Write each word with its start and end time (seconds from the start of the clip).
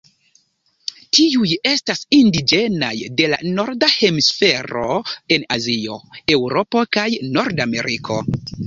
Tiuj 1.17 1.49
estas 1.71 2.01
indiĝenaj 2.19 2.91
de 3.21 3.29
la 3.35 3.39
Norda 3.59 3.93
Hemisfero 3.99 4.89
en 5.37 5.49
Azio, 5.61 6.03
Eŭropo 6.39 6.87
kaj 6.99 7.11
Nordameriko. 7.39 8.25